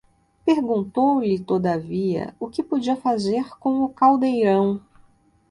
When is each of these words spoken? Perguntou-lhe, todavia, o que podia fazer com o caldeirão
Perguntou-lhe, 0.43 1.37
todavia, 1.43 2.35
o 2.39 2.49
que 2.49 2.63
podia 2.63 2.95
fazer 2.95 3.55
com 3.59 3.83
o 3.83 3.89
caldeirão 3.93 4.81